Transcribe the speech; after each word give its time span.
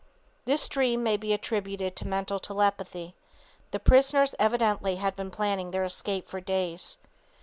This 0.45 0.67
dream 0.67 1.03
may 1.03 1.15
be 1.15 1.31
attributed 1.31 1.95
to 1.95 2.07
mental 2.07 2.39
telepathy. 2.39 3.13
The 3.69 3.79
prisoners 3.79 4.33
evidently 4.39 4.95
have 4.95 5.15
been 5.15 5.29
planning 5.29 5.69
their 5.69 5.83
escape 5.83 6.27
for 6.27 6.41
days. 6.41 6.97